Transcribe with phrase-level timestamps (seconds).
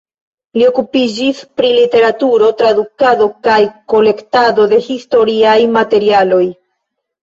[0.59, 3.61] Li okupiĝis pri literaturo, tradukado kaj
[3.97, 6.47] kolektado de historiaj materialoj.